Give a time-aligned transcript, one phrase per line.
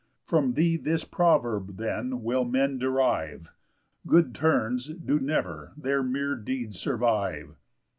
[0.25, 3.49] From thee this proverb then will men derive:
[4.07, 7.55] _Good turns do never their mere deeds survive."